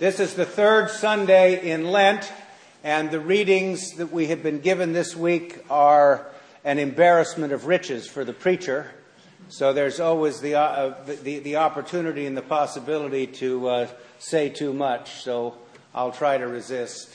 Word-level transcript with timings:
This 0.00 0.18
is 0.18 0.32
the 0.32 0.46
third 0.46 0.88
Sunday 0.88 1.72
in 1.72 1.84
Lent, 1.84 2.32
and 2.82 3.10
the 3.10 3.20
readings 3.20 3.96
that 3.96 4.10
we 4.10 4.28
have 4.28 4.42
been 4.42 4.60
given 4.60 4.94
this 4.94 5.14
week 5.14 5.62
are 5.68 6.26
an 6.64 6.78
embarrassment 6.78 7.52
of 7.52 7.66
riches 7.66 8.06
for 8.06 8.24
the 8.24 8.32
preacher. 8.32 8.90
So 9.50 9.74
there's 9.74 10.00
always 10.00 10.40
the, 10.40 10.54
uh, 10.54 10.94
the, 11.04 11.40
the, 11.40 11.56
opportunity 11.56 12.24
and 12.24 12.34
the 12.34 12.40
possibility 12.40 13.26
to 13.26 13.68
uh, 13.68 13.88
say 14.18 14.48
too 14.48 14.72
much, 14.72 15.22
so 15.22 15.58
I'll 15.94 16.12
try 16.12 16.38
to 16.38 16.46
resist. 16.46 17.14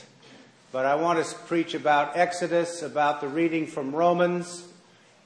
But 0.70 0.86
I 0.86 0.94
want 0.94 1.26
to 1.26 1.34
preach 1.48 1.74
about 1.74 2.16
Exodus, 2.16 2.82
about 2.82 3.20
the 3.20 3.26
reading 3.26 3.66
from 3.66 3.96
Romans, 3.96 4.64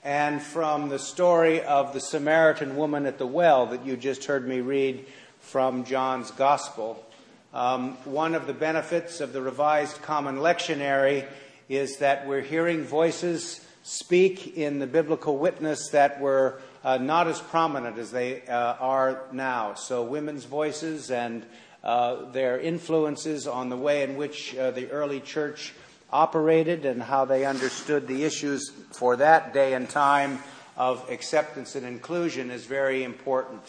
and 0.03 0.41
from 0.41 0.89
the 0.89 0.99
story 0.99 1.61
of 1.61 1.93
the 1.93 2.01
Samaritan 2.01 2.77
woman 2.77 3.05
at 3.05 3.19
the 3.19 3.27
well 3.27 3.67
that 3.67 3.85
you 3.85 3.99
just 3.99 4.25
heard 4.25 4.49
me 4.49 4.61
read 4.61 5.05
from 5.41 5.85
John's 5.85 6.31
Gospel. 6.31 7.05
Um, 7.53 7.96
one 8.05 8.37
of 8.37 8.46
the 8.46 8.54
benefits 8.54 9.21
of 9.21 9.32
the 9.32 9.43
Revised 9.43 10.00
Common 10.03 10.36
Lectionary 10.36 11.27
is 11.68 11.96
that 11.96 12.29
we're 12.29 12.43
hearing 12.43 12.85
voices 12.85 13.67
speak 13.82 14.57
in 14.57 14.79
the 14.79 14.86
biblical 14.86 15.36
witness 15.36 15.89
that 15.89 16.21
were 16.21 16.61
uh, 16.85 16.99
not 16.99 17.26
as 17.26 17.40
prominent 17.40 17.99
as 17.99 18.13
they 18.13 18.43
uh, 18.43 18.75
are 18.75 19.23
now. 19.32 19.75
So, 19.75 20.04
women's 20.04 20.45
voices 20.45 21.11
and 21.11 21.45
uh, 21.82 22.31
their 22.31 22.61
influences 22.61 23.49
on 23.49 23.68
the 23.68 23.76
way 23.76 24.04
in 24.04 24.17
which 24.17 24.57
uh, 24.57 24.71
the 24.71 24.89
early 24.93 25.18
church 25.18 25.75
operated 26.12 26.85
and 26.85 27.03
how 27.03 27.25
they 27.25 27.45
understood 27.45 28.07
the 28.07 28.23
issues 28.23 28.71
for 28.93 29.17
that 29.17 29.53
day 29.53 29.75
and 29.75 29.90
time 29.90 30.39
of 30.76 31.04
acceptance 31.11 31.75
and 31.75 31.85
inclusion 31.85 32.53
is 32.53 32.64
very 32.64 33.03
important. 33.03 33.62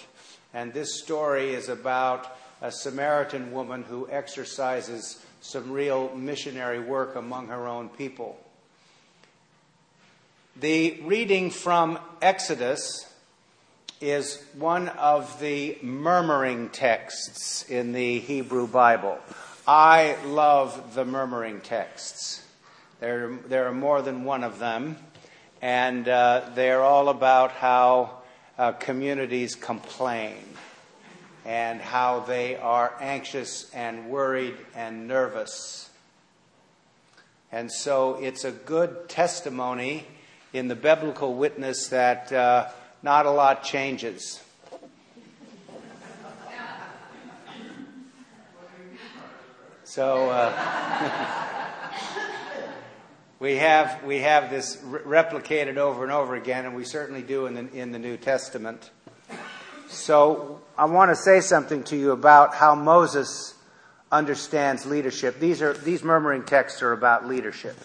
And 0.54 0.72
this 0.72 1.02
story 1.02 1.56
is 1.56 1.68
about 1.68 2.28
a 2.62 2.72
Samaritan 2.72 3.52
woman 3.52 3.84
who 3.84 4.08
exercises 4.10 5.26
some 5.42 5.72
real 5.72 6.16
missionary 6.16 6.80
work 6.80 7.16
among 7.16 7.48
her 7.48 7.68
own 7.68 7.90
people. 7.90 8.40
The 10.60 11.02
reading 11.02 11.50
from 11.50 11.98
Exodus 12.22 13.12
is 14.00 14.44
one 14.54 14.90
of 14.90 15.40
the 15.40 15.78
murmuring 15.82 16.70
texts 16.70 17.68
in 17.70 17.94
the 17.94 18.20
Hebrew 18.20 18.68
Bible. 18.68 19.18
I 19.68 20.18
love 20.26 20.94
the 20.94 21.06
murmuring 21.06 21.62
texts. 21.62 22.46
There, 23.00 23.38
there 23.48 23.68
are 23.68 23.74
more 23.74 24.04
than 24.04 24.24
one 24.24 24.44
of 24.44 24.60
them, 24.60 24.98
and 25.62 26.08
uh, 26.08 26.50
they're 26.54 26.82
all 26.82 27.10
about 27.10 27.52
how 27.52 28.22
uh, 28.58 28.74
communities 28.74 29.56
complain 29.56 30.36
and 31.46 31.82
how 31.82 32.20
they 32.22 32.56
are 32.56 32.94
anxious 33.00 33.70
and 33.74 34.10
worried 34.10 34.58
and 34.76 35.08
nervous. 35.08 35.90
And 37.52 37.72
so 37.72 38.16
it's 38.16 38.46
a 38.46 38.52
good 38.52 39.10
testimony 39.10 40.06
in 40.54 40.68
the 40.68 40.76
biblical 40.76 41.34
witness 41.34 41.88
that 41.88 42.32
uh, 42.32 42.70
not 43.04 43.26
a 43.26 43.32
lot 43.32 43.64
changes. 43.64 44.42
So 49.84 50.30
uh, 50.30 51.44
we 53.40 53.58
have 53.58 54.02
we 54.06 54.20
have 54.20 54.50
this 54.50 54.78
replicated 54.78 55.76
over 55.76 56.04
and 56.04 56.14
over 56.14 56.36
again, 56.36 56.66
and 56.66 56.78
we 56.78 56.86
certainly 56.86 57.22
do 57.22 57.46
in 57.46 57.56
the 57.56 57.68
in 57.74 57.92
the 57.92 58.00
New 58.00 58.16
Testament. 58.16 58.90
So 59.92 60.62
I 60.78 60.86
want 60.86 61.12
to 61.12 61.18
say 61.18 61.42
something 61.42 61.84
to 61.84 61.98
you 61.98 62.12
about 62.12 62.56
how 62.56 62.76
Moses 62.76 63.54
understands 64.10 64.86
leadership. 64.86 65.38
These, 65.38 65.62
are, 65.62 65.74
these 65.74 66.02
murmuring 66.02 66.46
texts 66.46 66.82
are 66.82 66.94
about 66.94 67.28
leadership 67.28 67.78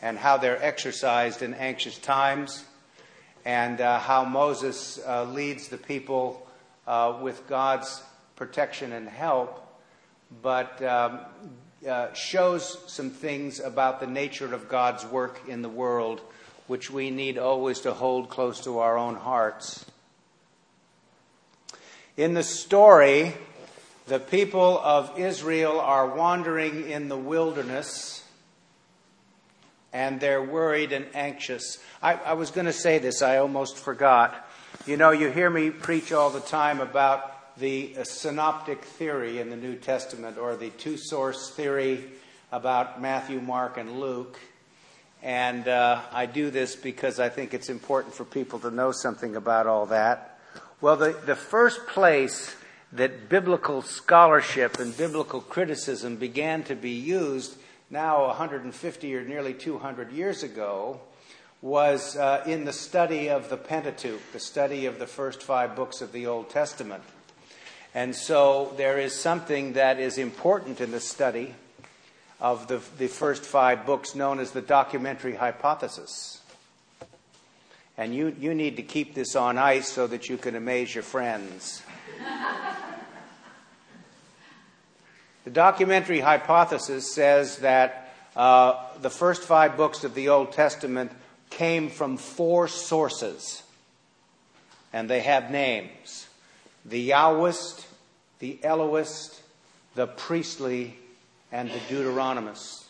and 0.00 0.16
how 0.16 0.36
they're 0.36 0.62
exercised 0.62 1.42
in 1.42 1.54
anxious 1.54 1.98
times 1.98 2.64
and 3.44 3.80
uh, 3.80 3.98
how 3.98 4.24
Moses 4.24 5.00
uh, 5.04 5.24
leads 5.24 5.66
the 5.66 5.76
people 5.76 6.46
uh, 6.86 7.18
with 7.20 7.48
God's 7.48 8.00
protection 8.36 8.92
and 8.92 9.08
help, 9.08 9.66
but 10.40 10.80
um, 10.84 11.18
uh, 11.86 12.12
shows 12.12 12.78
some 12.86 13.10
things 13.10 13.58
about 13.58 13.98
the 13.98 14.06
nature 14.06 14.54
of 14.54 14.68
God's 14.68 15.04
work 15.04 15.40
in 15.48 15.62
the 15.62 15.68
world, 15.68 16.20
which 16.68 16.92
we 16.92 17.10
need 17.10 17.38
always 17.38 17.80
to 17.80 17.92
hold 17.92 18.30
close 18.30 18.60
to 18.60 18.78
our 18.78 18.96
own 18.96 19.16
hearts. 19.16 19.84
In 22.16 22.34
the 22.34 22.42
story, 22.42 23.32
the 24.06 24.18
people 24.18 24.78
of 24.78 25.18
Israel 25.18 25.80
are 25.80 26.14
wandering 26.14 26.90
in 26.90 27.08
the 27.08 27.16
wilderness 27.16 28.22
and 29.94 30.20
they're 30.20 30.42
worried 30.42 30.92
and 30.92 31.06
anxious. 31.14 31.78
I, 32.02 32.14
I 32.14 32.32
was 32.34 32.50
going 32.50 32.66
to 32.66 32.72
say 32.72 32.98
this, 32.98 33.22
I 33.22 33.38
almost 33.38 33.78
forgot. 33.78 34.46
You 34.86 34.98
know, 34.98 35.10
you 35.10 35.30
hear 35.30 35.48
me 35.48 35.70
preach 35.70 36.12
all 36.12 36.28
the 36.28 36.40
time 36.40 36.80
about 36.80 37.56
the 37.58 37.94
uh, 37.98 38.04
synoptic 38.04 38.84
theory 38.84 39.38
in 39.38 39.48
the 39.48 39.56
New 39.56 39.76
Testament 39.76 40.36
or 40.36 40.54
the 40.54 40.68
two 40.68 40.98
source 40.98 41.50
theory 41.50 42.04
about 42.50 43.00
Matthew, 43.00 43.40
Mark, 43.40 43.78
and 43.78 43.98
Luke. 43.98 44.38
And 45.22 45.66
uh, 45.66 46.02
I 46.12 46.26
do 46.26 46.50
this 46.50 46.76
because 46.76 47.18
I 47.18 47.30
think 47.30 47.54
it's 47.54 47.70
important 47.70 48.14
for 48.14 48.24
people 48.24 48.58
to 48.60 48.70
know 48.70 48.92
something 48.92 49.34
about 49.34 49.66
all 49.66 49.86
that. 49.86 50.31
Well, 50.82 50.96
the, 50.96 51.12
the 51.12 51.36
first 51.36 51.86
place 51.86 52.56
that 52.92 53.28
biblical 53.28 53.82
scholarship 53.82 54.80
and 54.80 54.96
biblical 54.96 55.40
criticism 55.40 56.16
began 56.16 56.64
to 56.64 56.74
be 56.74 56.90
used 56.90 57.56
now 57.88 58.26
150 58.26 59.14
or 59.14 59.22
nearly 59.22 59.54
200 59.54 60.10
years 60.10 60.42
ago 60.42 61.00
was 61.60 62.16
uh, 62.16 62.42
in 62.46 62.64
the 62.64 62.72
study 62.72 63.30
of 63.30 63.48
the 63.48 63.56
Pentateuch, 63.56 64.20
the 64.32 64.40
study 64.40 64.86
of 64.86 64.98
the 64.98 65.06
first 65.06 65.40
five 65.40 65.76
books 65.76 66.00
of 66.00 66.10
the 66.10 66.26
Old 66.26 66.50
Testament. 66.50 67.04
And 67.94 68.12
so 68.12 68.74
there 68.76 68.98
is 68.98 69.14
something 69.14 69.74
that 69.74 70.00
is 70.00 70.18
important 70.18 70.80
in 70.80 70.90
the 70.90 70.98
study 70.98 71.54
of 72.40 72.66
the, 72.66 72.82
the 72.98 73.06
first 73.06 73.44
five 73.44 73.86
books 73.86 74.16
known 74.16 74.40
as 74.40 74.50
the 74.50 74.60
documentary 74.60 75.36
hypothesis. 75.36 76.41
And 77.96 78.14
you, 78.14 78.34
you 78.38 78.54
need 78.54 78.76
to 78.76 78.82
keep 78.82 79.14
this 79.14 79.36
on 79.36 79.58
ice 79.58 79.88
so 79.88 80.06
that 80.06 80.28
you 80.28 80.38
can 80.38 80.56
amaze 80.56 80.94
your 80.94 81.04
friends. 81.04 81.82
the 85.44 85.50
documentary 85.50 86.20
hypothesis 86.20 87.12
says 87.12 87.58
that 87.58 88.14
uh, 88.34 88.82
the 89.00 89.10
first 89.10 89.42
five 89.42 89.76
books 89.76 90.04
of 90.04 90.14
the 90.14 90.30
Old 90.30 90.52
Testament 90.52 91.12
came 91.50 91.90
from 91.90 92.16
four 92.16 92.66
sources, 92.66 93.62
and 94.92 95.08
they 95.08 95.20
have 95.20 95.50
names 95.50 96.26
the 96.84 97.10
Yahwist, 97.10 97.84
the 98.40 98.58
Elohist, 98.64 99.40
the 99.94 100.06
Priestly, 100.06 100.96
and 101.52 101.70
the 101.70 101.78
Deuteronomist. 101.88 102.81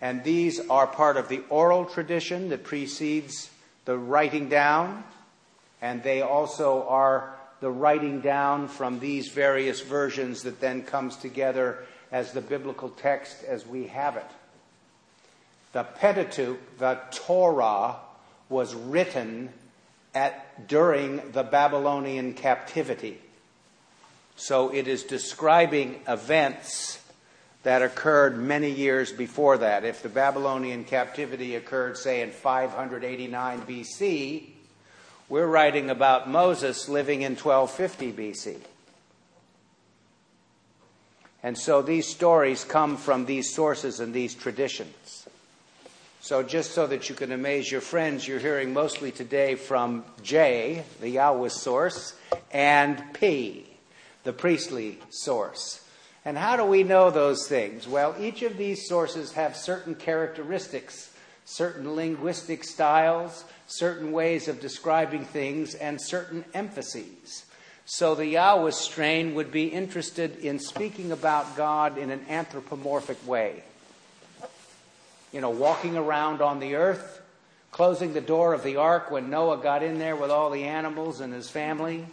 And 0.00 0.22
these 0.22 0.60
are 0.68 0.86
part 0.86 1.16
of 1.16 1.28
the 1.28 1.42
oral 1.48 1.84
tradition 1.84 2.50
that 2.50 2.64
precedes 2.64 3.50
the 3.84 3.98
writing 3.98 4.48
down, 4.48 5.02
and 5.82 6.02
they 6.02 6.22
also 6.22 6.86
are 6.88 7.34
the 7.60 7.70
writing 7.70 8.20
down 8.20 8.68
from 8.68 9.00
these 9.00 9.28
various 9.28 9.80
versions 9.80 10.42
that 10.42 10.60
then 10.60 10.82
comes 10.82 11.16
together 11.16 11.84
as 12.12 12.32
the 12.32 12.40
biblical 12.40 12.88
text 12.90 13.42
as 13.44 13.66
we 13.66 13.88
have 13.88 14.16
it. 14.16 14.30
The 15.72 15.84
Pentateuch, 15.84 16.58
the 16.78 17.00
Torah, 17.10 17.96
was 18.48 18.74
written 18.74 19.50
at, 20.14 20.68
during 20.68 21.32
the 21.32 21.42
Babylonian 21.42 22.34
captivity. 22.34 23.18
So 24.36 24.72
it 24.72 24.86
is 24.88 25.02
describing 25.02 26.00
events 26.06 27.00
that 27.62 27.82
occurred 27.82 28.38
many 28.38 28.70
years 28.70 29.12
before 29.12 29.58
that. 29.58 29.84
If 29.84 30.02
the 30.02 30.08
Babylonian 30.08 30.84
captivity 30.84 31.56
occurred, 31.56 31.96
say, 31.96 32.22
in 32.22 32.30
589 32.30 33.60
BC, 33.62 34.48
we're 35.28 35.46
writing 35.46 35.90
about 35.90 36.30
Moses 36.30 36.88
living 36.88 37.22
in 37.22 37.36
1250 37.36 38.12
BC. 38.12 38.56
And 41.42 41.56
so 41.56 41.82
these 41.82 42.06
stories 42.06 42.64
come 42.64 42.96
from 42.96 43.26
these 43.26 43.54
sources 43.54 44.00
and 44.00 44.12
these 44.14 44.34
traditions. 44.34 45.28
So, 46.20 46.42
just 46.42 46.72
so 46.72 46.86
that 46.88 47.08
you 47.08 47.14
can 47.14 47.30
amaze 47.32 47.70
your 47.70 47.80
friends, 47.80 48.26
you're 48.26 48.40
hearing 48.40 48.72
mostly 48.72 49.12
today 49.12 49.54
from 49.54 50.04
J, 50.22 50.84
the 51.00 51.08
Yahweh 51.08 51.48
source, 51.48 52.14
and 52.50 53.02
P, 53.14 53.66
the 54.24 54.32
priestly 54.32 54.98
source. 55.10 55.87
And 56.28 56.36
how 56.36 56.58
do 56.58 56.64
we 56.66 56.82
know 56.82 57.10
those 57.10 57.48
things? 57.48 57.88
Well, 57.88 58.14
each 58.20 58.42
of 58.42 58.58
these 58.58 58.86
sources 58.86 59.32
have 59.32 59.56
certain 59.56 59.94
characteristics, 59.94 61.10
certain 61.46 61.96
linguistic 61.96 62.64
styles, 62.64 63.46
certain 63.66 64.12
ways 64.12 64.46
of 64.46 64.60
describing 64.60 65.24
things, 65.24 65.74
and 65.74 65.98
certain 65.98 66.44
emphases. 66.52 67.46
So 67.86 68.14
the 68.14 68.26
Yahweh 68.26 68.72
strain 68.72 69.36
would 69.36 69.50
be 69.50 69.68
interested 69.68 70.36
in 70.40 70.58
speaking 70.58 71.12
about 71.12 71.56
God 71.56 71.96
in 71.96 72.10
an 72.10 72.26
anthropomorphic 72.28 73.26
way. 73.26 73.62
You 75.32 75.40
know, 75.40 75.48
walking 75.48 75.96
around 75.96 76.42
on 76.42 76.60
the 76.60 76.74
earth, 76.74 77.22
closing 77.72 78.12
the 78.12 78.20
door 78.20 78.52
of 78.52 78.62
the 78.62 78.76
ark 78.76 79.10
when 79.10 79.30
Noah 79.30 79.62
got 79.62 79.82
in 79.82 79.98
there 79.98 80.14
with 80.14 80.30
all 80.30 80.50
the 80.50 80.64
animals 80.64 81.22
and 81.22 81.32
his 81.32 81.48
family. 81.48 82.04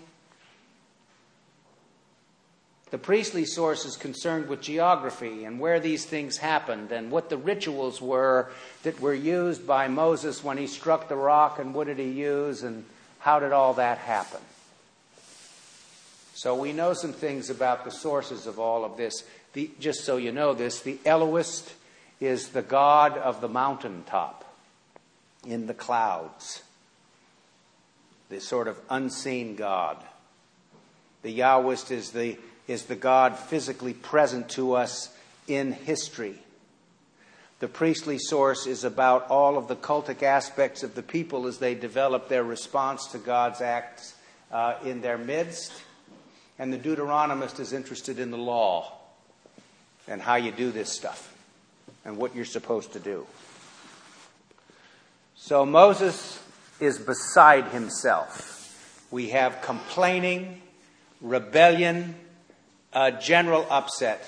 The 2.95 2.99
priestly 2.99 3.43
source 3.43 3.83
is 3.83 3.97
concerned 3.97 4.47
with 4.47 4.61
geography 4.61 5.43
and 5.43 5.59
where 5.59 5.81
these 5.81 6.05
things 6.05 6.37
happened 6.37 6.93
and 6.93 7.11
what 7.11 7.29
the 7.29 7.35
rituals 7.35 8.01
were 8.01 8.49
that 8.83 9.01
were 9.01 9.13
used 9.13 9.67
by 9.67 9.89
Moses 9.89 10.45
when 10.45 10.57
he 10.57 10.65
struck 10.65 11.09
the 11.09 11.17
rock 11.17 11.59
and 11.59 11.73
what 11.73 11.87
did 11.87 11.99
he 11.99 12.09
use 12.09 12.63
and 12.63 12.85
how 13.19 13.39
did 13.39 13.51
all 13.51 13.73
that 13.73 13.97
happen. 13.97 14.39
So 16.35 16.55
we 16.55 16.71
know 16.71 16.93
some 16.93 17.11
things 17.11 17.49
about 17.49 17.83
the 17.83 17.91
sources 17.91 18.47
of 18.47 18.59
all 18.59 18.85
of 18.85 18.95
this. 18.95 19.25
The, 19.51 19.69
just 19.77 20.05
so 20.05 20.15
you 20.15 20.31
know 20.31 20.53
this, 20.53 20.79
the 20.79 20.97
Elohist 21.05 21.73
is 22.21 22.47
the 22.47 22.61
god 22.61 23.17
of 23.17 23.41
the 23.41 23.49
mountaintop 23.49 24.55
in 25.45 25.67
the 25.67 25.73
clouds, 25.73 26.63
the 28.29 28.39
sort 28.39 28.69
of 28.69 28.79
unseen 28.89 29.57
god. 29.57 29.97
The 31.23 31.39
Yahwist 31.39 31.91
is 31.91 32.11
the, 32.11 32.37
is 32.67 32.85
the 32.85 32.95
God 32.95 33.37
physically 33.37 33.93
present 33.93 34.49
to 34.49 34.73
us 34.73 35.15
in 35.47 35.71
history. 35.71 36.39
The 37.59 37.67
priestly 37.67 38.17
source 38.19 38.67
is 38.67 38.83
about 38.83 39.29
all 39.29 39.57
of 39.57 39.67
the 39.67 39.75
cultic 39.75 40.23
aspects 40.23 40.83
of 40.83 40.95
the 40.95 41.03
people 41.03 41.47
as 41.47 41.57
they 41.57 41.73
develop 41.73 42.27
their 42.27 42.43
response 42.43 43.07
to 43.07 43.17
God's 43.17 43.61
acts 43.61 44.15
uh, 44.51 44.75
in 44.83 45.01
their 45.01 45.17
midst. 45.17 45.71
And 46.59 46.71
the 46.71 46.77
Deuteronomist 46.77 47.59
is 47.59 47.73
interested 47.73 48.19
in 48.19 48.31
the 48.31 48.37
law 48.37 48.93
and 50.07 50.21
how 50.21 50.35
you 50.35 50.51
do 50.51 50.71
this 50.71 50.91
stuff 50.91 51.33
and 52.03 52.17
what 52.17 52.35
you're 52.35 52.45
supposed 52.45 52.93
to 52.93 52.99
do. 52.99 53.25
So 55.35 55.65
Moses 55.65 56.41
is 56.79 56.97
beside 56.97 57.65
himself. 57.65 59.07
We 59.11 59.29
have 59.29 59.61
complaining, 59.61 60.61
rebellion, 61.21 62.15
a 62.95 63.11
general 63.11 63.67
upset. 63.69 64.25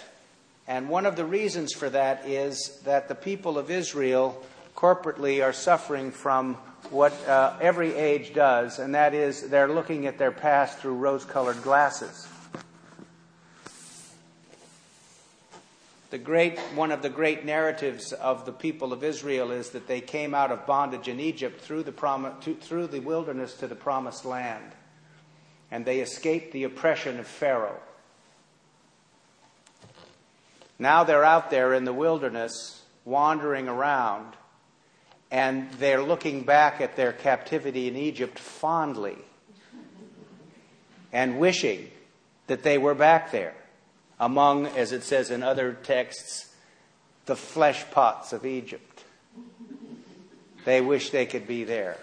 And 0.67 0.89
one 0.89 1.05
of 1.05 1.15
the 1.15 1.25
reasons 1.25 1.73
for 1.73 1.89
that 1.89 2.27
is 2.27 2.81
that 2.83 3.07
the 3.07 3.15
people 3.15 3.57
of 3.57 3.71
Israel 3.71 4.43
corporately 4.75 5.41
are 5.43 5.53
suffering 5.53 6.11
from 6.11 6.55
what 6.89 7.13
uh, 7.27 7.55
every 7.61 7.95
age 7.95 8.33
does, 8.33 8.77
and 8.77 8.93
that 8.93 9.13
is 9.13 9.49
they're 9.49 9.69
looking 9.69 10.05
at 10.05 10.17
their 10.17 10.31
past 10.31 10.77
through 10.79 10.95
rose 10.95 11.23
colored 11.23 11.61
glasses. 11.63 12.27
The 16.09 16.17
great, 16.17 16.57
one 16.75 16.91
of 16.91 17.01
the 17.01 17.09
great 17.09 17.43
narratives 17.43 18.13
of 18.13 18.45
the 18.45 18.53
people 18.53 18.93
of 18.93 19.03
Israel 19.03 19.51
is 19.51 19.71
that 19.71 19.87
they 19.87 19.99
came 19.99 20.33
out 20.33 20.51
of 20.51 20.65
bondage 20.65 21.07
in 21.07 21.19
Egypt 21.19 21.59
through 21.59 21.83
the, 21.83 21.91
prom- 21.91 22.39
to, 22.41 22.53
through 22.55 22.87
the 22.87 22.99
wilderness 22.99 23.53
to 23.55 23.67
the 23.67 23.75
promised 23.75 24.23
land, 24.23 24.71
and 25.71 25.85
they 25.85 25.99
escaped 25.99 26.51
the 26.51 26.63
oppression 26.63 27.19
of 27.19 27.27
Pharaoh. 27.27 27.79
Now 30.79 31.03
they're 31.03 31.23
out 31.23 31.49
there 31.49 31.73
in 31.73 31.85
the 31.85 31.93
wilderness, 31.93 32.83
wandering 33.05 33.67
around, 33.67 34.33
and 35.31 35.71
they're 35.73 36.03
looking 36.03 36.43
back 36.43 36.81
at 36.81 36.95
their 36.95 37.11
captivity 37.11 37.87
in 37.87 37.95
Egypt 37.95 38.37
fondly 38.37 39.17
and 41.11 41.39
wishing 41.39 41.89
that 42.47 42.63
they 42.63 42.77
were 42.77 42.95
back 42.95 43.31
there 43.31 43.55
among, 44.19 44.67
as 44.67 44.91
it 44.91 45.03
says 45.03 45.31
in 45.31 45.43
other 45.43 45.73
texts, 45.73 46.53
the 47.25 47.35
flesh 47.35 47.85
pots 47.91 48.33
of 48.33 48.45
Egypt. 48.45 49.03
They 50.65 50.81
wish 50.81 51.11
they 51.11 51.25
could 51.25 51.47
be 51.47 51.63
there. 51.63 51.97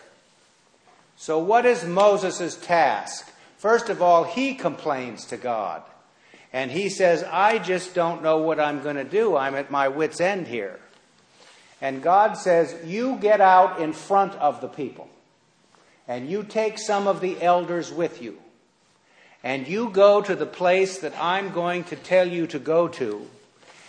So, 1.17 1.38
what 1.38 1.67
is 1.67 1.85
Moses' 1.85 2.56
task? 2.56 3.31
First 3.56 3.88
of 3.88 4.03
all, 4.03 4.25
he 4.25 4.55
complains 4.55 5.26
to 5.26 5.37
God. 5.37 5.82
And 6.55 6.71
he 6.71 6.89
says, 6.89 7.25
I 7.25 7.59
just 7.59 7.97
don't 7.97 8.23
know 8.23 8.39
what 8.39 8.61
I'm 8.61 8.81
going 8.81 8.95
to 8.95 9.03
do. 9.03 9.37
I'm 9.37 9.56
at 9.56 9.73
my 9.73 9.89
wits' 9.89 10.21
end 10.21 10.47
here. 10.47 10.79
And 11.81 12.01
God 12.01 12.35
says, 12.35 12.77
You 12.87 13.17
get 13.17 13.41
out 13.41 13.81
in 13.81 13.93
front 13.93 14.35
of 14.37 14.61
the 14.61 14.69
people, 14.69 15.09
and 16.06 16.31
you 16.31 16.45
take 16.45 16.79
some 16.79 17.09
of 17.09 17.21
the 17.21 17.43
elders 17.43 17.93
with 17.93 18.23
you, 18.23 18.39
and 19.43 19.67
you 19.67 19.91
go 19.91 20.23
to 20.23 20.37
the 20.37 20.47
place 20.47 21.01
that 21.01 21.12
I'm 21.21 21.53
going 21.53 21.83
to 21.85 21.97
tell 21.97 22.29
you 22.29 22.47
to 22.47 22.61
go 22.61 22.87
to, 22.87 23.27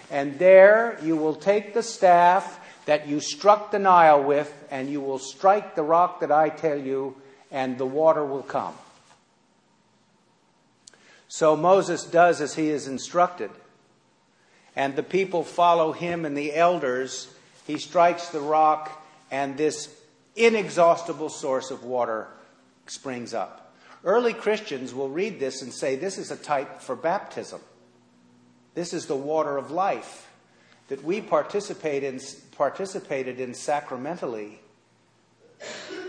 and 0.10 0.40
there 0.40 0.98
you 1.04 1.16
will 1.16 1.36
take 1.36 1.76
the 1.76 1.84
staff 1.84 2.60
that 2.88 3.08
you 3.08 3.20
struck 3.20 3.70
the 3.70 3.80
Nile 3.80 4.24
with, 4.24 4.52
and 4.72 4.90
you 4.90 5.02
will 5.02 5.20
strike 5.20 5.76
the 5.76 5.84
rock 5.84 6.22
that 6.22 6.32
I 6.32 6.50
tell 6.50 6.80
you, 6.80 7.16
and 7.52 7.78
the 7.78 7.86
water 7.86 8.26
will 8.26 8.44
come. 8.44 8.74
So 11.28 11.56
Moses 11.56 12.04
does 12.04 12.42
as 12.42 12.56
he 12.56 12.70
is 12.70 12.88
instructed, 12.88 13.52
and 14.76 14.96
the 14.96 15.04
people 15.04 15.44
follow 15.44 15.92
him 15.92 16.26
and 16.26 16.38
the 16.38 16.54
elders 16.54 17.30
he 17.66 17.80
strikes 17.80 18.30
the 18.30 18.40
rock, 18.40 19.04
and 19.32 19.58
this 19.58 19.90
inexhaustible 20.36 21.30
source 21.30 21.72
of 21.72 21.84
water 21.84 22.28
springs 22.86 23.34
up. 23.34 23.74
Early 24.04 24.34
Christians 24.34 24.94
will 24.94 25.10
read 25.10 25.40
this 25.40 25.64
and 25.64 25.74
say 25.74 25.96
this 25.96 26.20
is 26.20 26.30
a 26.30 26.36
type 26.36 26.82
for 26.82 26.96
baptism. 26.96 27.60
This 28.76 28.94
is 28.94 29.08
the 29.08 29.16
water 29.16 29.58
of 29.58 29.72
life 29.72 30.30
that 30.90 31.04
we 31.04 31.22
participate 31.22 32.04
in, 32.04 32.20
participated 32.56 33.40
in 33.40 33.56
sacramentally. 33.56 34.60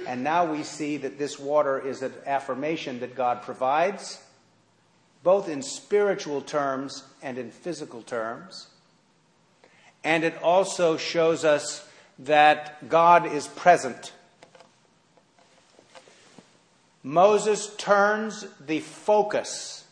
And 0.07 0.23
now 0.23 0.45
we 0.45 0.63
see 0.63 0.99
that 0.99 1.19
this 1.19 1.39
water 1.39 1.79
is 1.79 2.03
an 2.03 2.13
affirmation 2.27 3.01
that 3.01 3.15
God 3.15 3.41
provides, 3.43 4.23
both 5.23 5.49
in 5.49 5.63
spiritual 5.63 6.41
terms 6.41 7.05
and 7.23 7.39
in 7.39 7.51
physical 7.51 8.03
terms 8.03 8.69
and 10.07 10.23
it 10.23 10.41
also 10.41 10.97
shows 10.97 11.45
us 11.45 11.85
that 12.21 12.89
God 12.89 13.27
is 13.27 13.49
present. 13.49 14.13
Moses 17.03 17.75
turns 17.75 18.47
the 18.65 18.79
focus 18.79 19.85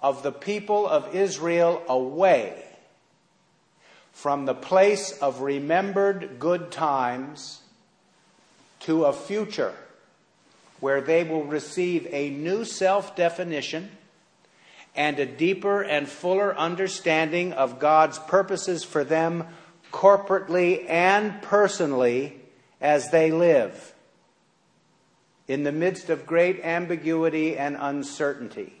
of 0.00 0.22
the 0.22 0.32
people 0.32 0.88
of 0.88 1.14
Israel 1.14 1.82
away 1.86 2.64
from 4.10 4.46
the 4.46 4.54
place 4.54 5.12
of 5.18 5.42
remembered 5.42 6.38
good 6.38 6.72
times 6.72 7.60
to 8.80 9.04
a 9.04 9.12
future 9.12 9.74
where 10.80 11.02
they 11.02 11.24
will 11.24 11.44
receive 11.44 12.06
a 12.10 12.30
new 12.30 12.64
self 12.64 13.14
definition 13.14 13.90
and 14.96 15.18
a 15.18 15.26
deeper 15.26 15.82
and 15.82 16.08
fuller 16.08 16.56
understanding 16.56 17.52
of 17.52 17.78
God's 17.78 18.18
purposes 18.18 18.84
for 18.84 19.04
them 19.04 19.44
corporately 19.92 20.88
and 20.88 21.40
personally 21.42 22.40
as 22.80 23.10
they 23.10 23.30
live 23.30 23.94
in 25.48 25.62
the 25.62 25.72
midst 25.72 26.10
of 26.10 26.26
great 26.26 26.60
ambiguity 26.64 27.56
and 27.56 27.76
uncertainty. 27.78 28.72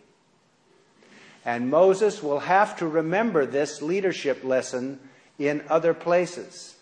And 1.44 1.70
Moses 1.70 2.22
will 2.22 2.40
have 2.40 2.76
to 2.78 2.88
remember 2.88 3.46
this 3.46 3.80
leadership 3.80 4.42
lesson 4.42 4.98
in 5.38 5.62
other 5.68 5.94
places. 5.94 6.74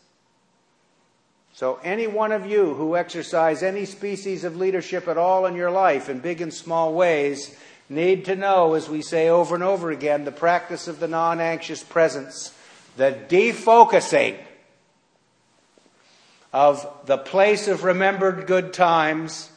So, 1.52 1.78
any 1.84 2.06
one 2.06 2.32
of 2.32 2.46
you 2.46 2.74
who 2.74 2.96
exercise 2.96 3.62
any 3.62 3.84
species 3.84 4.42
of 4.42 4.56
leadership 4.56 5.06
at 5.06 5.18
all 5.18 5.46
in 5.46 5.54
your 5.54 5.70
life, 5.70 6.08
in 6.08 6.18
big 6.18 6.40
and 6.40 6.52
small 6.52 6.94
ways, 6.94 7.56
need 7.88 8.24
to 8.26 8.36
know, 8.36 8.74
as 8.74 8.88
we 8.88 9.02
say 9.02 9.28
over 9.28 9.54
and 9.54 9.64
over 9.64 9.90
again, 9.90 10.24
the 10.24 10.32
practice 10.32 10.88
of 10.88 11.00
the 11.00 11.08
non 11.08 11.40
anxious 11.40 11.82
presence, 11.82 12.54
the 12.96 13.18
defocusing 13.28 14.38
of 16.52 16.86
the 17.06 17.18
place 17.18 17.68
of 17.68 17.84
remembered 17.84 18.46
good 18.46 18.72
times, 18.72 19.50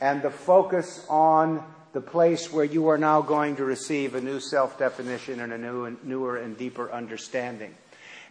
and 0.00 0.22
the 0.22 0.30
focus 0.30 1.04
on 1.08 1.62
the 1.92 2.00
place 2.00 2.52
where 2.52 2.64
you 2.64 2.88
are 2.88 2.98
now 2.98 3.20
going 3.20 3.56
to 3.56 3.64
receive 3.64 4.14
a 4.14 4.20
new 4.20 4.40
self 4.40 4.78
definition 4.78 5.40
and 5.40 5.52
a 5.52 5.58
new 5.58 5.84
and 5.84 6.04
newer 6.04 6.36
and 6.36 6.56
deeper 6.56 6.90
understanding. 6.92 7.74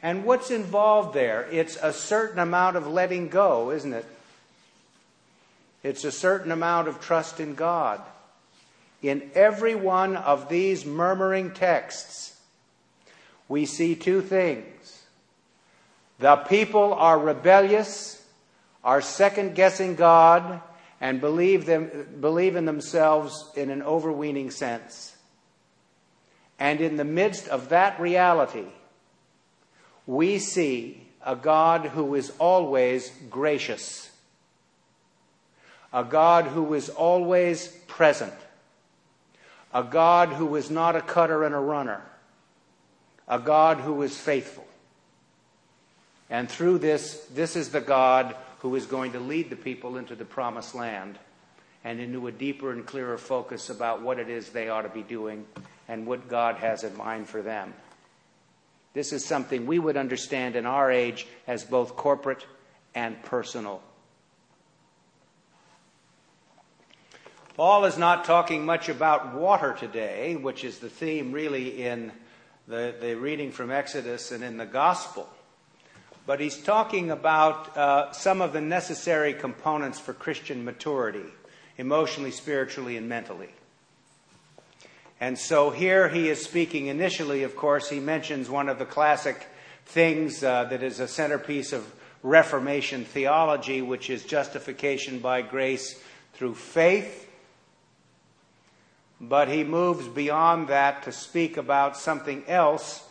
And 0.02 0.26
what's 0.26 0.52
involved 0.52 1.16
there? 1.16 1.48
It's 1.52 1.76
a 1.82 1.92
certain 1.92 2.40
amount 2.40 2.78
of 2.78 2.88
letting 2.88 3.30
go, 3.30 3.72
isn't 3.72 3.94
it? 3.94 4.06
It's 5.84 6.04
a 6.04 6.12
certain 6.12 6.52
amount 6.52 6.88
of 6.88 7.02
trust 7.02 7.40
in 7.40 7.56
God 7.56 8.02
in 9.10 9.32
every 9.36 9.76
one 9.76 10.16
of 10.16 10.50
these 10.50 10.86
murmuring 10.86 11.52
texts, 11.52 12.40
we 13.48 13.66
see 13.66 13.96
two 13.96 14.22
things. 14.22 15.04
The 16.20 16.36
people 16.36 16.94
are 16.94 17.18
rebellious, 17.20 18.24
are 18.84 19.02
second 19.02 19.56
guessing 19.56 19.96
God, 19.96 20.62
and 21.00 21.22
believe, 21.22 21.66
them, 21.66 22.18
believe 22.20 22.56
in 22.56 22.66
themselves 22.66 23.52
in 23.56 23.70
an 23.70 23.84
overweening 23.84 24.50
sense. 24.50 25.16
And 26.60 26.82
in 26.82 26.98
the 26.98 27.06
midst 27.06 27.48
of 27.48 27.70
that 27.70 28.00
reality, 28.00 28.66
we 30.08 30.40
see 30.40 31.08
a 31.24 31.36
God 31.36 31.86
who 31.88 32.16
is 32.16 32.32
always 32.40 33.12
gracious, 33.30 34.10
a 35.94 36.04
God 36.04 36.46
who 36.46 36.74
is 36.74 36.90
always 36.90 37.68
present, 37.88 38.34
a 39.74 39.84
God 39.84 40.30
who 40.30 40.56
is 40.56 40.70
not 40.70 40.96
a 40.96 41.02
cutter 41.02 41.44
and 41.44 41.54
a 41.54 41.60
runner, 41.60 42.02
a 43.28 43.40
God 43.40 43.78
who 43.78 44.02
is 44.02 44.18
faithful. 44.18 44.66
And 46.30 46.50
through 46.50 46.80
this, 46.80 47.26
this 47.34 47.56
is 47.56 47.70
the 47.70 47.82
God 47.82 48.36
who 48.60 48.76
is 48.76 48.86
going 48.86 49.14
to 49.14 49.20
lead 49.20 49.50
the 49.50 49.56
people 49.56 49.98
into 49.98 50.16
the 50.16 50.26
promised 50.26 50.76
land 50.76 51.18
and 51.84 52.00
into 52.00 52.28
a 52.28 52.32
deeper 52.32 52.72
and 52.72 52.86
clearer 52.86 53.18
focus 53.18 53.70
about 53.70 54.02
what 54.02 54.20
it 54.20 54.30
is 54.30 54.50
they 54.50 54.70
ought 54.70 54.82
to 54.82 54.90
be 54.90 55.04
doing 55.04 55.46
and 55.88 56.06
what 56.06 56.28
God 56.28 56.58
has 56.58 56.84
in 56.84 56.96
mind 56.98 57.30
for 57.30 57.42
them. 57.42 57.74
This 58.94 59.14
is 59.14 59.24
something 59.24 59.66
we 59.66 59.80
would 59.80 59.96
understand 59.96 60.56
in 60.56 60.66
our 60.66 60.92
age 60.92 61.28
as 61.46 61.64
both 61.64 61.96
corporate 61.96 62.46
and 62.96 63.22
personal. 63.24 63.82
Paul 67.58 67.86
is 67.86 67.98
not 67.98 68.24
talking 68.24 68.66
much 68.66 68.88
about 68.88 69.34
water 69.34 69.76
today, 69.78 70.36
which 70.36 70.64
is 70.64 70.80
the 70.80 70.90
theme 70.90 71.34
really 71.34 71.84
in 71.84 72.14
the, 72.68 72.96
the 73.02 73.16
reading 73.16 73.52
from 73.52 73.72
Exodus 73.72 74.32
and 74.32 74.44
in 74.44 74.58
the 74.58 74.66
gospel 74.66 75.28
but 76.28 76.42
he's 76.42 76.58
talking 76.58 77.10
about 77.10 77.76
uh, 77.78 78.12
some 78.12 78.42
of 78.42 78.52
the 78.52 78.60
necessary 78.60 79.34
components 79.34 79.98
for 79.98 80.12
Christian 80.14 80.66
maturity, 80.66 81.24
emotionally, 81.78 82.32
spiritually, 82.32 82.98
and 82.98 83.08
mentally. 83.08 83.50
And 85.22 85.40
so 85.40 85.72
here 85.72 86.10
he 86.10 86.28
is 86.28 86.44
speaking 86.44 86.88
initially, 86.88 87.44
of 87.44 87.56
course, 87.56 87.90
he 87.90 88.02
mentions 88.02 88.50
one 88.50 88.68
of 88.68 88.78
the 88.78 88.86
classic 88.86 89.48
things 89.86 90.44
uh, 90.44 90.66
that 90.66 90.84
is 90.84 91.00
a 91.00 91.08
centerpiece 91.08 91.72
of 91.72 91.92
Reformation 92.24 93.06
theology, 93.06 93.82
which 93.82 94.10
is 94.10 94.26
justification 94.26 95.20
by 95.20 95.42
grace 95.42 95.98
through 96.34 96.56
faith. 96.56 97.27
But 99.20 99.48
he 99.48 99.64
moves 99.64 100.08
beyond 100.08 100.68
that 100.68 101.04
to 101.04 101.12
speak 101.12 101.58
about 101.58 101.98
something 101.98 102.44
else 102.48 103.04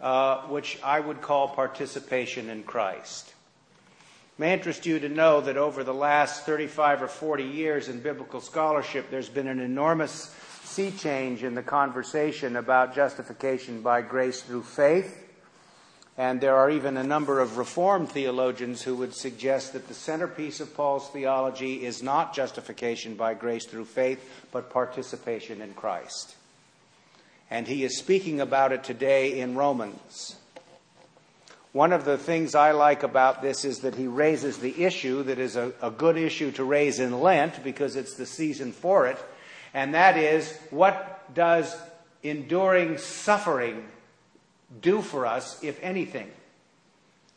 uh, 0.00 0.42
which 0.42 0.78
I 0.84 1.00
would 1.00 1.20
call 1.20 1.48
participation 1.48 2.48
in 2.48 2.62
Christ. 2.62 3.34
May 4.38 4.52
interest 4.52 4.86
you 4.86 5.00
to 5.00 5.08
know 5.08 5.40
that 5.40 5.56
over 5.56 5.82
the 5.82 5.94
last 5.94 6.46
35 6.46 7.02
or 7.02 7.08
40 7.08 7.42
years 7.42 7.88
in 7.88 7.98
biblical 7.98 8.40
scholarship, 8.40 9.10
there's 9.10 9.28
been 9.28 9.48
an 9.48 9.58
enormous 9.58 10.32
sea 10.62 10.92
change 10.92 11.42
in 11.42 11.56
the 11.56 11.62
conversation 11.62 12.54
about 12.54 12.94
justification 12.94 13.82
by 13.82 14.00
grace 14.02 14.42
through 14.42 14.62
faith. 14.62 15.27
And 16.18 16.40
there 16.40 16.56
are 16.56 16.68
even 16.68 16.96
a 16.96 17.04
number 17.04 17.38
of 17.38 17.58
Reformed 17.58 18.10
theologians 18.10 18.82
who 18.82 18.96
would 18.96 19.14
suggest 19.14 19.72
that 19.72 19.86
the 19.86 19.94
centerpiece 19.94 20.58
of 20.58 20.74
Paul's 20.74 21.08
theology 21.10 21.86
is 21.86 22.02
not 22.02 22.34
justification 22.34 23.14
by 23.14 23.34
grace 23.34 23.64
through 23.64 23.84
faith, 23.84 24.28
but 24.50 24.68
participation 24.68 25.60
in 25.60 25.74
Christ. 25.74 26.34
And 27.50 27.68
he 27.68 27.84
is 27.84 27.96
speaking 27.96 28.40
about 28.40 28.72
it 28.72 28.82
today 28.82 29.38
in 29.38 29.54
Romans. 29.54 30.34
One 31.72 31.92
of 31.92 32.04
the 32.04 32.18
things 32.18 32.56
I 32.56 32.72
like 32.72 33.04
about 33.04 33.40
this 33.40 33.64
is 33.64 33.80
that 33.80 33.94
he 33.94 34.08
raises 34.08 34.58
the 34.58 34.84
issue 34.84 35.22
that 35.22 35.38
is 35.38 35.54
a, 35.54 35.72
a, 35.80 35.90
good 35.90 36.16
issue 36.16 36.50
to 36.52 36.64
raise 36.64 36.98
in 36.98 37.20
Lent 37.20 37.62
because 37.62 37.94
it's 37.94 38.16
the 38.16 38.26
season 38.26 38.72
for 38.72 39.06
it, 39.06 39.18
and 39.72 39.94
that 39.94 40.16
is 40.16 40.52
what 40.70 41.32
does 41.32 41.76
enduring 42.24 42.98
suffering 42.98 43.84
do 44.80 45.02
for 45.02 45.26
us, 45.26 45.62
if 45.62 45.82
anything? 45.82 46.30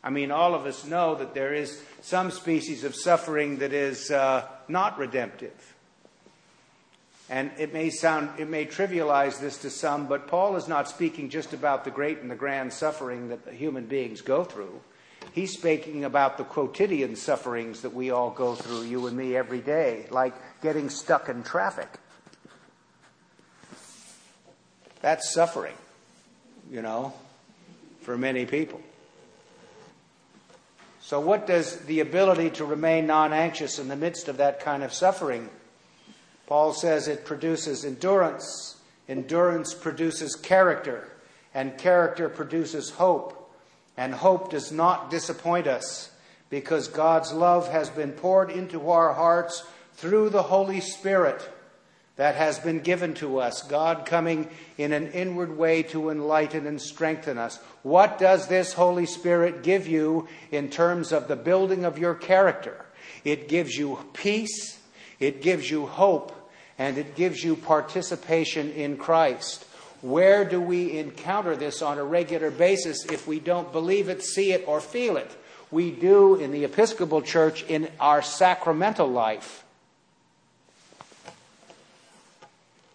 I 0.04 0.10
mean, 0.10 0.30
all 0.30 0.54
of 0.54 0.66
us 0.66 0.84
know 0.84 1.14
that 1.14 1.34
there 1.34 1.54
is 1.54 1.80
some 2.00 2.30
species 2.30 2.82
of 2.82 2.94
suffering 2.94 3.58
that 3.58 3.72
is 3.72 4.10
uh, 4.10 4.46
not 4.68 4.98
redemptive. 4.98 5.74
And 7.30 7.50
it 7.56 7.72
may 7.72 7.88
sound, 7.90 8.28
it 8.38 8.48
may 8.48 8.66
trivialize 8.66 9.40
this 9.40 9.58
to 9.58 9.70
some, 9.70 10.06
but 10.06 10.26
Paul 10.26 10.56
is 10.56 10.68
not 10.68 10.88
speaking 10.88 11.30
just 11.30 11.52
about 11.52 11.84
the 11.84 11.90
great 11.90 12.18
and 12.18 12.30
the 12.30 12.34
grand 12.34 12.72
suffering 12.72 13.28
that 13.28 13.54
human 13.54 13.86
beings 13.86 14.20
go 14.20 14.44
through. 14.44 14.80
He's 15.32 15.52
speaking 15.52 16.04
about 16.04 16.36
the 16.36 16.44
quotidian 16.44 17.14
sufferings 17.14 17.82
that 17.82 17.94
we 17.94 18.10
all 18.10 18.30
go 18.30 18.54
through, 18.54 18.82
you 18.82 19.06
and 19.06 19.16
me, 19.16 19.36
every 19.36 19.60
day, 19.60 20.06
like 20.10 20.34
getting 20.62 20.90
stuck 20.90 21.28
in 21.28 21.42
traffic. 21.42 21.88
That's 25.00 25.32
suffering, 25.32 25.74
you 26.70 26.82
know, 26.82 27.14
for 28.02 28.16
many 28.18 28.46
people. 28.46 28.80
So, 31.00 31.20
what 31.20 31.46
does 31.46 31.80
the 31.80 32.00
ability 32.00 32.50
to 32.50 32.64
remain 32.64 33.06
non 33.06 33.32
anxious 33.32 33.78
in 33.78 33.88
the 33.88 33.96
midst 33.96 34.28
of 34.28 34.36
that 34.36 34.60
kind 34.60 34.82
of 34.82 34.92
suffering 34.92 35.48
Paul 36.52 36.74
says 36.74 37.08
it 37.08 37.24
produces 37.24 37.82
endurance, 37.82 38.76
endurance 39.08 39.72
produces 39.72 40.36
character, 40.36 41.08
and 41.54 41.78
character 41.78 42.28
produces 42.28 42.90
hope. 42.90 43.38
And 43.96 44.14
hope 44.14 44.50
does 44.50 44.70
not 44.70 45.10
disappoint 45.10 45.66
us 45.66 46.10
because 46.50 46.88
God's 46.88 47.32
love 47.32 47.70
has 47.70 47.88
been 47.88 48.12
poured 48.12 48.50
into 48.50 48.90
our 48.90 49.14
hearts 49.14 49.64
through 49.94 50.28
the 50.28 50.42
Holy 50.42 50.80
Spirit 50.80 51.48
that 52.16 52.34
has 52.34 52.58
been 52.58 52.80
given 52.80 53.14
to 53.14 53.38
us, 53.40 53.62
God 53.62 54.04
coming 54.04 54.48
in 54.76 54.92
an 54.92 55.12
inward 55.12 55.56
way 55.56 55.82
to 55.84 56.10
enlighten 56.10 56.66
and 56.66 56.80
strengthen 56.80 57.38
us. 57.38 57.58
What 57.82 58.18
does 58.18 58.48
this 58.48 58.74
Holy 58.74 59.06
Spirit 59.06 59.62
give 59.62 59.86
you 59.86 60.28
in 60.50 60.68
terms 60.68 61.12
of 61.12 61.28
the 61.28 61.36
building 61.36 61.84
of 61.84 61.98
your 61.98 62.14
character? 62.14 62.84
It 63.24 63.48
gives 63.48 63.76
you 63.76 63.98
peace, 64.12 64.78
it 65.20 65.40
gives 65.40 65.70
you 65.70 65.86
hope, 65.86 66.32
and 66.78 66.98
it 66.98 67.16
gives 67.16 67.42
you 67.42 67.56
participation 67.56 68.72
in 68.72 68.96
Christ. 68.96 69.64
Where 70.02 70.44
do 70.44 70.60
we 70.60 70.98
encounter 70.98 71.54
this 71.54 71.80
on 71.80 71.98
a 71.98 72.04
regular 72.04 72.50
basis 72.50 73.06
if 73.06 73.26
we 73.26 73.38
don't 73.38 73.72
believe 73.72 74.08
it, 74.08 74.22
see 74.22 74.52
it, 74.52 74.64
or 74.66 74.80
feel 74.80 75.16
it? 75.16 75.30
We 75.70 75.90
do 75.92 76.34
in 76.34 76.50
the 76.50 76.64
Episcopal 76.64 77.22
Church 77.22 77.62
in 77.64 77.88
our 77.98 78.20
sacramental 78.20 79.08
life. 79.08 79.61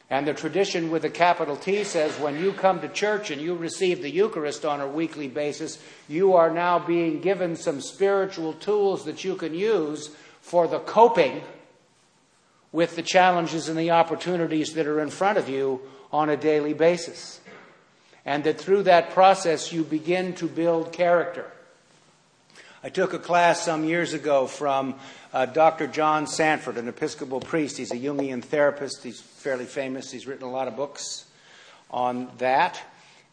And 0.09 0.25
the 0.25 0.33
tradition 0.33 0.89
with 0.89 1.03
a 1.03 1.09
capital 1.09 1.57
T 1.57 1.83
says 1.83 2.17
when 2.17 2.39
you 2.39 2.53
come 2.53 2.79
to 2.79 2.87
church 2.87 3.29
and 3.29 3.41
you 3.41 3.55
receive 3.55 4.01
the 4.01 4.09
Eucharist 4.09 4.63
on 4.63 4.79
a 4.79 4.87
weekly 4.87 5.27
basis, 5.27 5.79
you 6.07 6.33
are 6.35 6.49
now 6.49 6.79
being 6.79 7.19
given 7.19 7.57
some 7.57 7.81
spiritual 7.81 8.53
tools 8.53 9.03
that 9.03 9.25
you 9.25 9.35
can 9.35 9.53
use 9.53 10.09
for 10.39 10.65
the 10.67 10.79
coping 10.79 11.41
with 12.71 12.95
the 12.95 13.01
challenges 13.01 13.67
and 13.67 13.77
the 13.77 13.91
opportunities 13.91 14.73
that 14.73 14.87
are 14.87 15.01
in 15.01 15.09
front 15.09 15.37
of 15.37 15.49
you 15.49 15.81
on 16.11 16.29
a 16.29 16.37
daily 16.37 16.73
basis. 16.73 17.41
And 18.25 18.45
that 18.45 18.59
through 18.59 18.83
that 18.83 19.11
process, 19.11 19.73
you 19.73 19.83
begin 19.83 20.33
to 20.35 20.47
build 20.47 20.93
character. 20.93 21.51
I 22.87 22.89
took 22.89 23.11
a 23.11 23.19
class 23.19 23.63
some 23.63 23.83
years 23.83 24.13
ago 24.13 24.47
from 24.47 24.95
uh, 25.33 25.45
Dr. 25.45 25.87
John 25.87 26.25
Sanford, 26.25 26.77
an 26.77 26.87
Episcopal 26.87 27.41
priest. 27.41 27.75
He's 27.75 27.91
a 27.91 27.97
Jungian 27.97 28.41
therapist. 28.41 29.03
He's 29.03 29.19
fairly 29.19 29.65
famous. 29.65 30.09
He's 30.09 30.25
written 30.25 30.45
a 30.45 30.49
lot 30.49 30.69
of 30.69 30.77
books 30.77 31.25
on 31.91 32.31
that. 32.37 32.81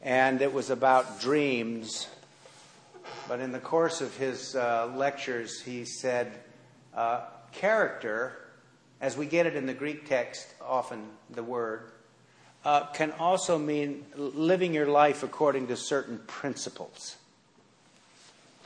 And 0.02 0.42
it 0.42 0.52
was 0.52 0.70
about 0.70 1.20
dreams. 1.20 2.08
But 3.28 3.38
in 3.38 3.52
the 3.52 3.61
course 3.61 4.00
of 4.00 4.16
his 4.16 4.56
uh, 4.56 4.92
lectures, 4.96 5.61
he 5.61 5.84
said, 5.84 6.32
uh, 6.92 7.20
character 7.52 8.37
as 9.00 9.16
we 9.16 9.25
get 9.25 9.46
it 9.46 9.54
in 9.54 9.66
the 9.66 9.73
Greek 9.73 10.08
text, 10.08 10.49
often 10.61 11.06
the 11.30 11.44
word, 11.44 11.92
uh, 12.64 12.87
can 12.87 13.12
also 13.20 13.56
mean 13.56 14.04
living 14.16 14.75
your 14.75 14.88
life 14.88 15.23
according 15.23 15.68
to 15.68 15.76
certain 15.76 16.18
principles. 16.26 17.18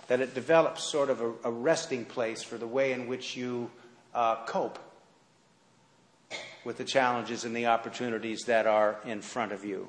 That 0.09 0.21
it 0.21 0.35
develops 0.35 0.91
sort 0.91 1.11
of 1.11 1.21
a, 1.21 1.33
a 1.45 1.50
resting 1.50 2.05
place 2.05 2.43
for 2.43 2.59
the 2.59 2.67
way 2.67 2.93
in 2.93 3.07
which 3.07 3.37
you 3.37 3.71
uh, 4.15 4.37
cope 4.47 4.79
with 6.65 6.79
the 6.79 6.85
challenges 6.85 7.45
and 7.45 7.55
the 7.55 7.67
opportunities 7.67 8.43
that 8.47 8.67
are 8.67 8.97
in 9.05 9.23
front 9.23 9.53
of 9.53 9.65
you. 9.65 9.88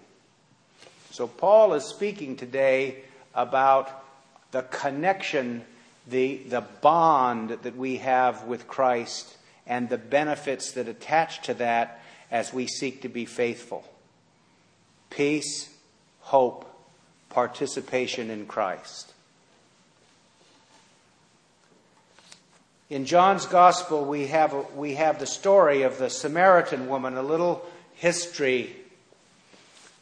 So, 1.11 1.27
Paul 1.27 1.73
is 1.73 1.83
speaking 1.83 2.35
today 2.35 2.97
about 3.33 4.05
the 4.51 4.61
connection, 4.63 5.63
the, 6.07 6.38
the 6.47 6.61
bond 6.61 7.49
that 7.63 7.75
we 7.75 7.97
have 7.97 8.43
with 8.43 8.67
Christ 8.67 9.38
and 9.67 9.89
the 9.89 9.97
benefits 9.97 10.71
that 10.73 10.88
attach 10.88 11.41
to 11.43 11.53
that 11.55 12.01
as 12.31 12.53
we 12.53 12.67
seek 12.67 13.01
to 13.01 13.09
be 13.09 13.25
faithful 13.25 13.83
peace, 15.09 15.69
hope, 16.19 16.65
participation 17.29 18.29
in 18.29 18.45
Christ. 18.45 19.13
In 22.89 23.05
John's 23.05 23.46
Gospel, 23.46 24.03
we 24.03 24.25
have, 24.27 24.55
we 24.75 24.96
have 24.96 25.19
the 25.19 25.27
story 25.27 25.84
of 25.84 26.00
the 26.00 26.10
Samaritan 26.10 26.89
woman, 26.89 27.17
a 27.17 27.22
little 27.22 27.63
history. 27.93 28.75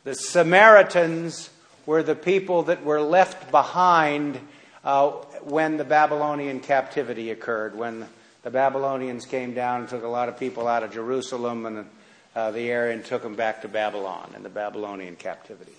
The 0.06 0.16
Samaritans 0.16 1.50
were 1.86 2.02
the 2.02 2.16
people 2.16 2.64
that 2.64 2.86
were 2.86 3.02
left 3.02 3.52
behind 3.52 4.40
uh, 4.86 5.10
when 5.44 5.76
the 5.76 5.84
Babylonian 5.84 6.62
captivity 6.62 7.30
occurred, 7.30 7.78
when 7.78 8.08
the 8.44 8.52
Babylonians 8.52 9.26
came 9.26 9.54
down 9.54 9.82
and 9.82 9.90
took 9.90 10.04
a 10.04 10.08
lot 10.08 10.30
of 10.30 10.40
people 10.40 10.66
out 10.66 10.84
of 10.84 10.94
Jerusalem 10.94 11.66
and 11.66 11.90
uh, 12.38 12.52
the 12.52 12.72
area 12.72 12.94
and 12.94 13.04
took 13.04 13.22
them 13.22 13.36
back 13.36 13.64
to 13.64 13.68
Babylon 13.68 14.32
in 14.34 14.44
the 14.44 14.50
Babylonian 14.50 15.18
captivity. 15.18 15.76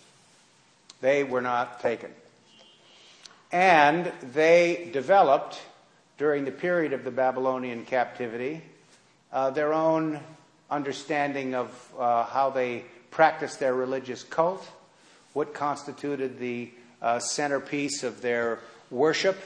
They 1.01 1.25
were 1.25 1.41
not 1.41 1.81
taken. 1.81 2.11
And 3.51 4.13
they 4.35 4.91
developed 4.93 5.59
during 6.19 6.45
the 6.45 6.51
period 6.51 6.93
of 6.93 7.05
the 7.05 7.11
Babylonian 7.11 7.85
captivity 7.85 8.63
uh, 9.33 9.51
their 9.51 9.73
own 9.73 10.21
understanding 10.71 11.55
of 11.55 11.93
uh, 11.99 12.25
how 12.25 12.51
they 12.51 12.85
practiced 13.11 13.61
their 13.61 13.75
religious 13.75 14.23
cult, 14.23 14.67
what 15.33 15.55
constituted 15.55 16.39
the 16.39 16.71
uh, 17.01 17.19
centerpiece 17.19 18.03
of 18.03 18.21
their 18.23 18.59
worship, 18.91 19.39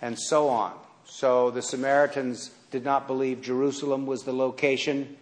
and 0.00 0.18
so 0.18 0.48
on. 0.48 0.72
So 1.06 1.50
the 1.50 1.62
Samaritans 1.62 2.50
did 2.70 2.84
not 2.84 3.06
believe 3.06 3.42
Jerusalem 3.42 4.06
was 4.06 4.22
the 4.22 4.32
location. 4.32 5.16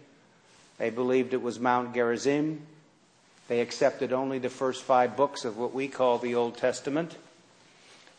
They 0.77 0.89
believed 0.89 1.33
it 1.33 1.41
was 1.41 1.59
Mount 1.59 1.93
Gerizim. 1.93 2.61
They 3.47 3.61
accepted 3.61 4.11
only 4.11 4.39
the 4.39 4.49
first 4.49 4.83
five 4.83 5.15
books 5.15 5.45
of 5.45 5.57
what 5.57 5.73
we 5.73 5.87
call 5.87 6.17
the 6.17 6.35
Old 6.35 6.57
Testament 6.57 7.15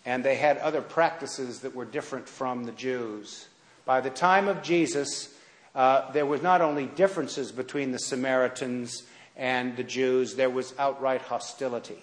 and 0.09 0.25
they 0.25 0.37
had 0.37 0.57
other 0.57 0.81
practices 0.81 1.61
that 1.61 1.75
were 1.75 1.85
different 1.85 2.27
from 2.27 2.65
the 2.65 2.73
Jews. 2.73 3.47
By 3.85 4.01
the 4.01 4.09
time 4.09 4.49
of 4.49 4.63
Jesus, 4.63 5.35
uh, 5.75 6.11
there 6.13 6.25
was 6.25 6.41
not 6.41 6.63
only 6.63 6.87
differences 6.87 7.53
between 7.53 7.93
the 7.93 7.99
Samaritans 7.99 9.03
and 9.37 9.77
the 9.77 9.85
Jews, 9.85 10.35
there 10.35 10.49
was 10.49 10.73
outright 10.79 11.21
hostility, 11.21 11.99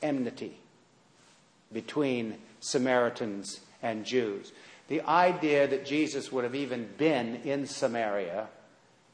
enmity 0.00 0.56
between 1.70 2.38
Samaritans 2.60 3.60
and 3.82 4.06
Jews. 4.06 4.52
The 4.88 5.02
idea 5.02 5.68
that 5.68 5.84
Jesus 5.84 6.32
would 6.32 6.44
have 6.44 6.54
even 6.54 6.88
been 6.96 7.42
in 7.44 7.66
Samaria, 7.66 8.46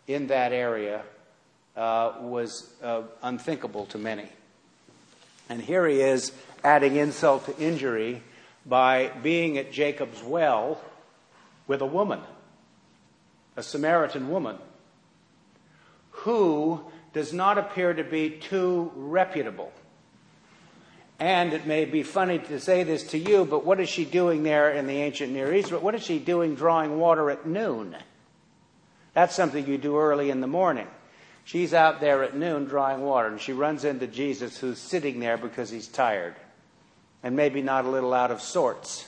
in 0.07 0.29
that 0.29 0.53
area, 0.53 1.03
uh, 1.77 2.13
was 2.21 2.73
uh, 2.81 3.03
unthinkable 3.25 3.87
to 3.87 3.99
many. 3.99 4.29
And 5.51 5.61
here 5.61 5.85
he 5.89 6.01
is 6.01 6.31
adding 6.65 6.97
insult 6.97 7.47
to 7.47 7.59
injury 7.59 8.23
by 8.67 9.11
being 9.23 9.59
at 9.59 9.73
Jacob's 9.73 10.23
well 10.23 10.81
with 11.67 11.81
a 11.81 11.87
woman, 11.87 12.21
a 13.57 13.63
Samaritan 13.63 14.29
woman, 14.29 14.59
who 16.11 16.81
does 17.13 17.33
not 17.33 17.59
appear 17.59 17.95
to 17.95 18.05
be 18.05 18.31
too 18.31 18.93
reputable. 18.95 19.73
And 21.19 21.53
it 21.53 21.67
may 21.67 21.85
be 21.85 22.03
funny 22.03 22.39
to 22.39 22.61
say 22.61 22.83
this 22.83 23.03
to 23.09 23.19
you, 23.19 23.45
but 23.45 23.65
what 23.65 23.81
is 23.81 23.89
she 23.89 24.05
doing 24.05 24.43
there 24.43 24.71
in 24.71 24.87
the 24.87 24.95
ancient 24.95 25.33
Near 25.33 25.55
East? 25.55 25.71
What 25.71 25.95
is 25.95 26.03
she 26.03 26.19
doing 26.19 26.55
drawing 26.55 26.99
water 26.99 27.31
at 27.31 27.47
noon? 27.47 27.95
That's 29.13 29.35
something 29.35 29.67
you 29.67 29.77
do 29.77 29.99
early 29.99 30.31
in 30.31 30.41
the 30.41 30.47
morning. 30.47 30.87
She's 31.45 31.75
out 31.75 32.01
there 32.01 32.23
at 32.23 32.37
noon 32.37 32.67
drawing 32.67 33.03
water, 33.03 33.29
and 33.29 33.41
she 33.41 33.53
runs 33.53 33.85
into 33.85 34.07
Jesus, 34.07 34.57
who's 34.57 34.79
sitting 34.79 35.21
there 35.21 35.37
because 35.37 35.69
he's 35.69 35.89
tired 35.89 36.35
and 37.23 37.37
maybe 37.37 37.63
not 37.63 37.85
a 37.85 37.89
little 37.89 38.15
out 38.15 38.31
of 38.31 38.41
sorts. 38.41 39.07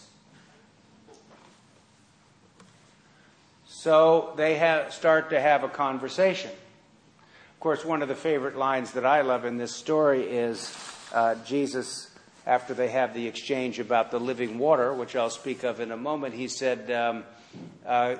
So 3.67 4.33
they 4.37 4.57
have, 4.57 4.93
start 4.93 5.31
to 5.31 5.41
have 5.41 5.65
a 5.65 5.69
conversation. 5.69 6.51
Of 6.51 7.61
course, 7.61 7.85
one 7.85 8.03
of 8.03 8.09
the 8.09 8.15
favorite 8.15 8.57
lines 8.57 8.93
that 8.93 9.05
I 9.05 9.23
love 9.23 9.45
in 9.45 9.57
this 9.57 9.75
story 9.75 10.23
is 10.23 10.77
uh, 11.13 11.35
Jesus, 11.45 12.11
after 12.47 12.75
they 12.75 12.91
have 12.91 13.13
the 13.15 13.27
exchange 13.27 13.79
about 13.79 14.11
the 14.11 14.21
living 14.21 14.59
water, 14.59 14.95
which 14.95 15.17
I'll 15.17 15.31
speak 15.31 15.65
of 15.65 15.81
in 15.81 15.91
a 15.91 15.97
moment, 15.97 16.35
he 16.35 16.49
said, 16.49 16.91
um, 16.91 17.25
uh, 17.85 18.17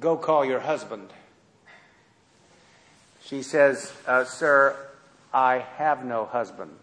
Go 0.00 0.16
call 0.16 0.44
your 0.44 0.60
husband. 0.60 1.10
She 3.22 3.42
says, 3.42 3.92
uh, 4.06 4.24
Sir, 4.24 4.76
I 5.32 5.64
have 5.76 6.04
no 6.04 6.24
husband. 6.24 6.78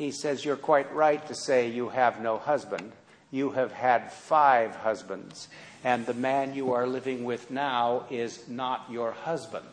He 0.00 0.10
says, 0.12 0.46
You're 0.46 0.56
quite 0.56 0.90
right 0.94 1.24
to 1.26 1.34
say 1.34 1.68
you 1.68 1.90
have 1.90 2.22
no 2.22 2.38
husband. 2.38 2.92
You 3.30 3.50
have 3.50 3.70
had 3.70 4.10
five 4.10 4.74
husbands, 4.76 5.48
and 5.84 6.06
the 6.06 6.14
man 6.14 6.54
you 6.54 6.72
are 6.72 6.86
living 6.86 7.24
with 7.24 7.50
now 7.50 8.06
is 8.08 8.48
not 8.48 8.86
your 8.90 9.12
husband. 9.12 9.66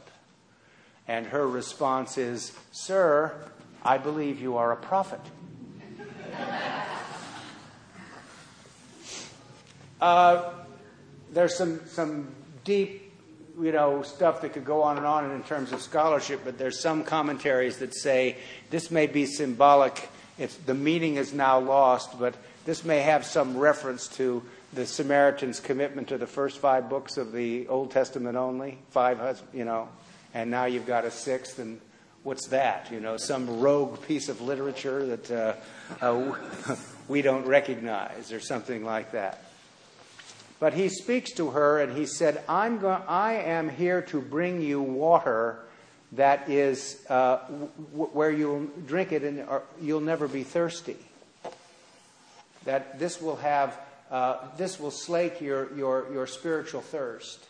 And 1.08 1.28
her 1.28 1.48
response 1.48 2.18
is, 2.18 2.52
Sir, 2.74 3.42
I 3.82 3.98
believe 4.00 4.42
you 4.42 4.58
are 4.58 4.74
a 4.74 4.76
prophet. 4.76 5.22
uh, 10.02 10.50
there's 11.32 11.56
some, 11.56 11.80
some 11.88 12.28
deep 12.66 13.14
you 13.62 13.72
know, 13.72 14.02
stuff 14.02 14.42
that 14.42 14.52
could 14.52 14.66
go 14.66 14.84
on 14.84 14.98
and 14.98 15.06
on 15.06 15.32
in 15.32 15.42
terms 15.44 15.72
of 15.72 15.82
scholarship, 15.82 16.42
but 16.44 16.58
there's 16.58 16.82
some 16.82 17.06
commentaries 17.06 17.78
that 17.78 17.96
say 17.96 18.36
this 18.70 18.92
may 18.92 19.08
be 19.08 19.26
symbolic 19.26 20.10
it's, 20.38 20.56
the 20.56 20.74
meaning 20.74 21.16
is 21.16 21.34
now 21.34 21.60
lost, 21.60 22.20
but 22.20 22.36
this 22.66 22.84
may 22.84 23.00
have 23.00 23.26
some 23.26 23.58
reference 23.58 24.08
to 24.10 24.44
the 24.74 24.86
Samaritan's 24.86 25.60
commitment 25.60 26.10
to 26.10 26.18
the 26.18 26.28
first 26.28 26.60
five 26.60 26.90
books 26.90 27.18
of 27.18 27.32
the 27.32 27.68
Old 27.68 27.92
Testament 27.92 28.36
only, 28.38 28.78
five, 28.92 29.42
you 29.54 29.66
know, 29.66 29.90
and 30.34 30.52
now 30.52 30.66
you've 30.66 30.86
got 30.86 31.06
a 31.06 31.12
sixth, 31.12 31.60
and 31.60 31.80
what's 32.24 32.48
that? 32.50 32.92
You 32.92 33.00
know, 33.00 33.18
some 33.18 33.60
rogue 33.60 34.02
piece 34.04 34.30
of 34.30 34.42
literature 34.42 35.06
that 35.16 35.32
uh, 35.32 35.54
uh, 36.02 36.36
we 37.08 37.22
don't 37.22 37.46
recognize, 37.48 38.32
or 38.32 38.40
something 38.40 38.84
like 38.84 39.14
that. 39.14 39.44
But 40.60 40.74
he 40.74 40.90
speaks 40.90 41.32
to 41.34 41.52
her, 41.52 41.80
and 41.80 41.98
he 41.98 42.06
said, 42.06 42.44
I'm 42.50 42.80
go- 42.80 43.02
I 43.08 43.34
am 43.36 43.70
here 43.70 44.02
to 44.04 44.20
bring 44.20 44.62
you 44.62 44.82
water 44.82 45.60
that 46.14 46.50
is 46.50 47.06
uh, 47.10 47.40
w- 47.92 48.10
where 48.12 48.32
you'll 48.32 48.66
drink 48.86 49.12
it 49.12 49.24
and 49.24 49.46
you'll 49.82 50.00
never 50.00 50.28
be 50.28 50.44
thirsty. 50.44 50.98
That 52.66 53.00
this 53.00 53.22
will 53.22 53.36
have, 53.38 53.78
uh, 54.10 54.38
this 54.58 54.80
will 54.80 54.92
slake 54.92 55.42
your, 55.42 55.74
your, 55.76 56.08
your 56.12 56.28
spiritual 56.28 56.82
thirst. 56.82 57.46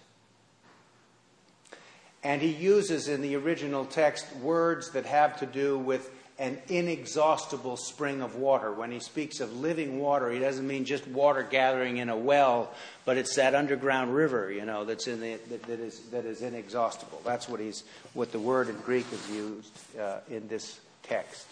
And 2.24 2.42
he 2.42 2.50
uses 2.50 3.08
in 3.08 3.22
the 3.22 3.36
original 3.36 3.86
text 3.86 4.26
words 4.38 4.92
that 4.92 5.06
have 5.06 5.40
to 5.40 5.46
do 5.46 5.78
with 5.78 6.10
an 6.40 6.60
inexhaustible 6.70 7.78
spring 7.78 8.22
of 8.22 8.36
water. 8.36 8.72
When 8.72 8.92
he 8.92 9.00
speaks 9.00 9.40
of 9.40 9.58
living 9.58 10.00
water, 10.00 10.30
he 10.30 10.40
doesn't 10.40 10.68
mean 10.68 10.86
just 10.86 11.08
water 11.08 11.42
gathering 11.42 11.98
in 11.98 12.10
a 12.10 12.18
well, 12.18 12.72
but 13.06 13.18
it's 13.18 13.36
that 13.36 13.56
underground 13.56 14.14
river, 14.14 14.52
you 14.52 14.66
know, 14.66 14.86
that's 14.86 15.08
in 15.08 15.20
the, 15.20 15.40
that, 15.50 15.64
that 15.64 15.80
is 15.80 16.00
that 16.12 16.26
is 16.26 16.42
inexhaustible. 16.42 17.22
That's 17.26 17.50
what 17.50 17.60
he's 17.60 17.84
what 18.14 18.32
the 18.32 18.40
word 18.40 18.70
in 18.70 18.78
Greek 18.78 19.06
is 19.12 19.32
used 19.32 19.74
uh, 20.00 20.20
in 20.30 20.48
this 20.48 20.80
text. 21.04 21.48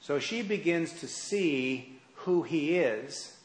So 0.00 0.20
she 0.20 0.42
begins 0.42 0.92
to 1.00 1.08
see 1.08 1.98
who 2.14 2.42
he 2.42 2.78
is. 2.78 3.36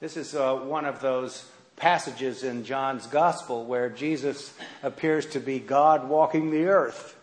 This 0.00 0.16
is 0.18 0.34
uh, 0.34 0.56
one 0.56 0.84
of 0.84 1.00
those 1.00 1.46
passages 1.76 2.42
in 2.42 2.64
John's 2.64 3.06
gospel 3.06 3.64
where 3.64 3.88
Jesus 3.88 4.52
appears 4.82 5.24
to 5.26 5.40
be 5.40 5.58
God 5.58 6.08
walking 6.08 6.50
the 6.50 6.66
earth. 6.66 7.16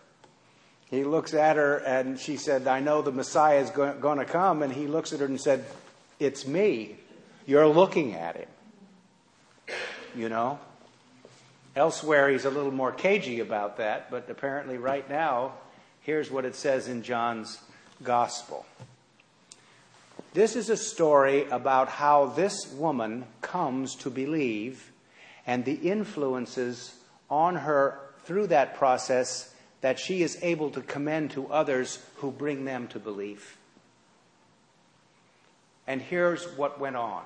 He 0.89 1.04
looks 1.04 1.34
at 1.34 1.56
her 1.56 1.78
and 1.78 2.19
she 2.19 2.38
said, 2.38 2.67
I 2.67 2.80
know 2.80 3.02
the 3.02 3.12
Messiah 3.12 3.60
is 3.60 3.69
going 3.69 4.17
to 4.17 4.25
come. 4.25 4.63
And 4.63 4.73
he 4.73 4.88
looks 4.88 5.13
at 5.13 5.19
her 5.19 5.25
and 5.25 5.39
said, 5.39 5.65
It's 6.19 6.47
me. 6.47 6.97
You're 7.45 7.67
looking 7.67 8.15
at 8.15 8.36
him. 8.36 8.47
You 10.15 10.30
know? 10.30 10.60
Elsewhere, 11.75 12.30
he's 12.30 12.45
a 12.45 12.49
little 12.49 12.71
more 12.71 12.91
cagey 12.91 13.39
about 13.39 13.78
that, 13.78 14.10
but 14.10 14.30
apparently, 14.30 14.78
right 14.78 15.08
now, 15.08 15.54
here's 16.02 16.32
what 16.32 16.43
it 16.43 16.56
says 16.56 16.88
in 16.88 17.04
John's 17.04 17.60
Gospel. 18.04 18.65
This 20.34 20.56
is 20.56 20.69
a 20.69 20.78
story 20.78 21.47
about 21.49 21.88
how 21.88 22.25
this 22.25 22.71
woman 22.73 23.25
comes 23.41 23.95
to 23.97 24.10
believe 24.10 24.91
and 25.45 25.63
the 25.63 25.73
influences 25.73 26.95
on 27.30 27.56
her 27.56 27.99
through 28.25 28.47
that 28.47 28.75
process 28.75 29.48
that 29.82 30.00
she 30.00 30.22
is 30.22 30.38
able 30.42 30.70
to 30.72 30.82
commend 30.82 31.32
to 31.32 31.48
others 31.48 32.04
who 32.18 32.32
bring 32.32 32.65
them 32.65 32.88
to 32.88 33.00
belief. 33.00 33.58
And 35.88 36.02
here's 36.02 36.46
what 36.58 36.80
went 36.80 36.96
on. 36.96 37.24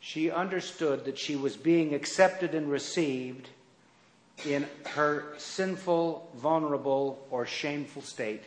She 0.00 0.30
understood 0.30 1.04
that 1.04 1.18
she 1.18 1.36
was 1.36 1.56
being 1.56 1.94
accepted 1.94 2.54
and 2.54 2.70
received 2.70 3.48
in 4.44 4.66
her 4.94 5.34
sinful, 5.38 6.28
vulnerable, 6.34 7.24
or 7.30 7.46
shameful 7.46 8.02
state. 8.02 8.42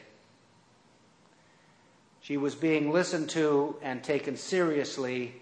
She 2.22 2.38
was 2.38 2.56
being 2.56 2.92
listened 2.92 3.30
to 3.32 3.78
and 3.82 4.04
taken 4.04 4.36
seriously 4.36 5.34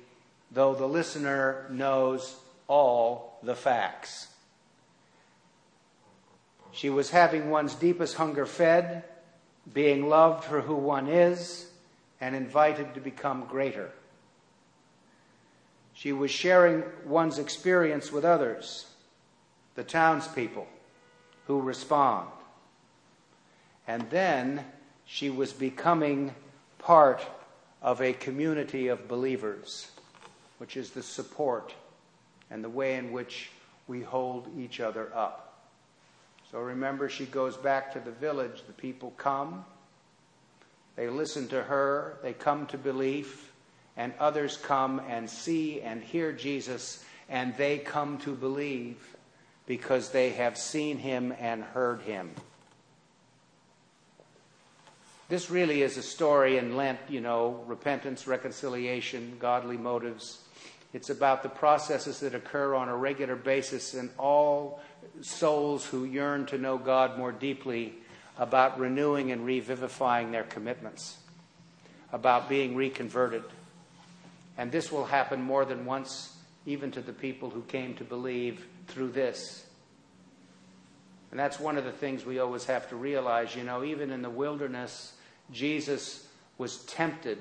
though 0.54 0.76
the 0.76 0.88
listener 0.88 1.66
knows 1.70 2.36
all 2.68 3.40
the 3.44 3.56
facts. 3.56 4.28
She 6.74 6.90
was 6.90 7.12
having 7.12 7.52
one's 7.52 7.76
deepest 7.76 8.16
hunger 8.16 8.48
fed, 8.48 9.04
being 9.72 10.10
loved 10.10 10.44
for 10.44 10.60
who 10.60 10.76
one 10.76 11.08
is, 11.08 11.68
and 12.20 12.36
invited 12.36 12.96
to 12.96 13.00
become 13.00 13.46
greater. 13.46 13.92
She 15.94 16.12
was 16.12 16.32
sharing 16.32 16.84
one's 17.06 17.38
experience 17.38 18.12
with 18.12 18.26
others, 18.26 18.88
the 19.76 19.84
townspeople 19.84 20.68
who 21.46 21.62
respond. 21.62 22.28
And 23.88 24.10
then 24.10 24.66
she 25.06 25.30
was 25.30 25.54
becoming 25.54 26.34
part 26.80 27.22
of 27.84 28.02
a 28.02 28.14
community 28.14 28.88
of 28.88 29.08
believers, 29.08 29.92
which 30.58 30.76
is 30.76 30.90
the 30.90 31.04
support 31.04 31.76
and 32.50 32.64
the 32.64 32.70
way 32.70 32.96
in 32.96 33.12
which 33.12 33.52
we 33.88 34.02
hold 34.02 34.48
each 34.58 34.80
other 34.80 35.12
up. 35.14 35.53
So 36.54 36.60
remember, 36.60 37.10
she 37.10 37.26
goes 37.26 37.58
back 37.58 37.94
to 37.94 38.00
the 38.00 38.12
village. 38.12 38.62
The 38.68 38.74
people 38.74 39.12
come, 39.18 39.66
they 40.96 41.10
listen 41.10 41.48
to 41.48 41.64
her, 41.64 42.20
they 42.22 42.34
come 42.34 42.68
to 42.68 42.78
belief, 42.78 43.52
and 43.98 44.14
others 44.20 44.58
come 44.58 45.02
and 45.10 45.28
see 45.28 45.82
and 45.82 46.04
hear 46.04 46.32
Jesus, 46.32 47.04
and 47.28 47.58
they 47.58 47.80
come 47.80 48.20
to 48.20 48.36
believe 48.36 49.16
because 49.66 50.10
they 50.10 50.30
have 50.30 50.56
seen 50.56 51.00
him 51.00 51.34
and 51.40 51.64
heard 51.64 52.02
him. 52.02 52.30
This 55.30 55.50
really 55.50 55.82
is 55.82 55.98
a 55.98 56.04
story 56.04 56.60
in 56.60 56.76
Lent, 56.76 57.00
you 57.10 57.22
know, 57.22 57.64
repentance, 57.66 58.28
reconciliation, 58.28 59.38
godly 59.40 59.78
motives. 59.78 60.42
It's 60.94 61.10
about 61.10 61.42
the 61.42 61.50
processes 61.50 62.20
that 62.20 62.36
occur 62.36 62.76
on 62.76 62.88
a 62.88 62.96
regular 62.96 63.36
basis 63.36 63.96
in 63.96 64.12
all 64.18 64.80
souls 65.22 65.86
who 65.86 66.06
yearn 66.06 66.46
to 66.48 66.58
know 66.58 66.78
God 66.78 67.18
more 67.18 67.32
deeply, 67.32 67.96
about 68.38 68.80
renewing 68.80 69.32
and 69.32 69.46
revivifying 69.46 70.32
their 70.32 70.44
commitments, 70.44 71.18
about 72.12 72.48
being 72.48 72.76
reconverted. 72.76 73.44
And 74.58 74.72
this 74.72 74.92
will 74.92 75.06
happen 75.06 75.42
more 75.42 75.66
than 75.66 75.86
once, 75.86 76.36
even 76.66 76.92
to 76.92 77.02
the 77.02 77.14
people 77.14 77.50
who 77.50 77.62
came 77.64 77.96
to 77.96 78.04
believe 78.04 78.66
through 78.88 79.12
this. 79.12 79.66
And 81.32 81.40
that's 81.40 81.60
one 81.60 81.78
of 81.78 81.84
the 81.84 81.92
things 81.92 82.26
we 82.26 82.38
always 82.38 82.66
have 82.66 82.88
to 82.90 82.96
realize. 82.96 83.56
You 83.56 83.64
know, 83.64 83.84
even 83.84 84.12
in 84.12 84.22
the 84.22 84.30
wilderness, 84.30 85.14
Jesus 85.52 86.28
was 86.60 86.78
tempted. 86.86 87.40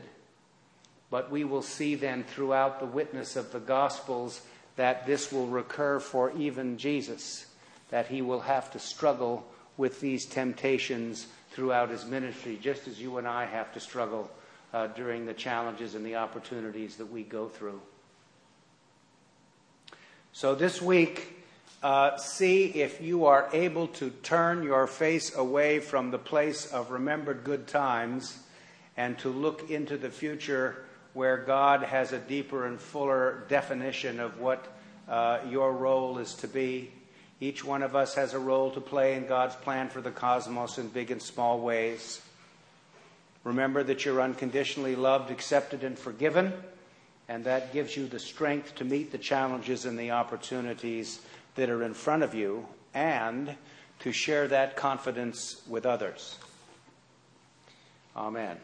But 1.13 1.31
we 1.31 1.45
will 1.45 1.61
see 1.61 1.95
then 1.95 2.25
throughout 2.25 2.81
the 2.81 2.87
witness 2.87 3.37
of 3.37 3.53
the 3.53 3.61
Gospels 3.61 4.41
that 4.77 5.05
this 5.05 5.31
will 5.31 5.47
recur 5.47 6.01
for 6.01 6.33
even 6.33 6.79
Jesus, 6.79 7.45
that 7.91 8.07
he 8.07 8.23
will 8.23 8.41
have 8.41 8.73
to 8.73 8.79
struggle 8.79 9.47
with 9.77 10.01
these 10.01 10.25
temptations 10.25 11.27
throughout 11.51 11.91
his 11.91 12.07
ministry, 12.07 12.59
just 12.63 12.89
as 12.89 12.99
you 12.99 13.19
and 13.19 13.29
I 13.29 13.45
have 13.45 13.75
to 13.75 13.81
struggle 13.81 14.31
uh, 14.73 14.87
during 14.87 15.27
the 15.27 15.35
challenges 15.35 15.95
and 15.95 16.07
the 16.07 16.17
opportunities 16.17 16.97
that 16.97 17.13
we 17.13 17.25
go 17.25 17.47
through. 17.47 17.83
So 20.33 20.55
this 20.55 20.81
week, 20.81 21.45
uh, 21.83 22.17
see 22.17 22.69
if 22.69 23.03
you 23.03 23.27
are 23.27 23.51
able 23.53 23.89
to 23.89 24.09
turn 24.23 24.63
your 24.63 24.87
face 24.87 25.37
away 25.37 25.79
from 25.79 26.11
the 26.11 26.19
place 26.19 26.73
of 26.73 26.91
remembered 26.91 27.45
good 27.45 27.67
times 27.67 28.39
and 28.97 29.19
to 29.19 29.29
look 29.29 29.69
into 29.69 29.99
the 29.99 30.09
future 30.09 30.87
where 31.15 31.39
God 31.39 31.83
has 31.83 32.13
a 32.13 32.19
deeper 32.19 32.67
and 32.67 32.81
fuller 32.81 33.45
definition 33.49 34.21
of 34.21 34.39
what 34.39 34.67
uh, 35.09 35.41
your 35.49 35.73
role 35.73 36.19
is 36.19 36.35
to 36.35 36.49
be. 36.49 36.91
Each 37.41 37.65
one 37.65 37.83
of 37.83 37.97
us 37.97 38.15
has 38.15 38.35
a 38.35 38.39
role 38.39 38.71
to 38.71 38.81
play 38.81 39.15
in 39.15 39.27
God's 39.27 39.57
plan 39.57 39.89
for 39.89 40.01
the 40.01 40.11
cosmos 40.11 40.79
in 40.79 40.89
big 40.89 41.11
and 41.11 41.21
small 41.21 41.61
ways. 41.61 42.23
Remember 43.45 43.83
that 43.83 44.05
you're 44.05 44.23
unconditionally 44.23 44.95
loved, 44.95 45.31
accepted, 45.31 45.83
and 45.83 45.99
forgiven, 45.99 46.53
and 47.29 47.45
that 47.45 47.73
gives 47.73 47.97
you 47.97 48.07
the 48.07 48.21
strength 48.21 48.77
to 48.77 48.85
meet 48.85 49.11
the 49.11 49.19
challenges 49.19 49.85
and 49.85 49.99
the 49.99 50.13
opportunities 50.13 51.21
that 51.57 51.69
are 51.69 51.83
in 51.83 51.95
front 51.95 52.23
of 52.23 52.35
you 52.35 52.67
and 52.95 53.57
to 53.99 54.13
share 54.13 54.49
that 54.49 54.77
confidence 54.77 55.63
with 55.69 55.85
others. 55.85 56.39
Amen. 58.17 58.57